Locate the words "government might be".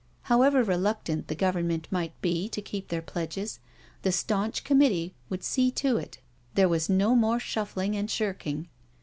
1.35-2.49